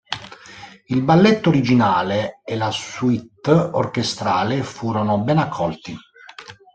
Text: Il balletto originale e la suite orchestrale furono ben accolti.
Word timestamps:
Il 0.87 1.03
balletto 1.03 1.49
originale 1.49 2.41
e 2.43 2.55
la 2.55 2.71
suite 2.71 3.51
orchestrale 3.51 4.63
furono 4.63 5.19
ben 5.19 5.37
accolti. 5.37 5.95